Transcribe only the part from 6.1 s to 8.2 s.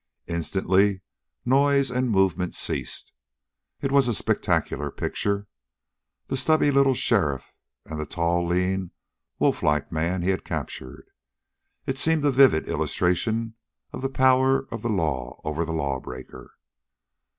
the stubby little sheriff and the